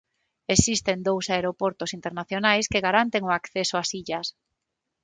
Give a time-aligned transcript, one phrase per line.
[0.55, 4.27] Existen dous aeroportos internacionais que garanten o acceso ás illas.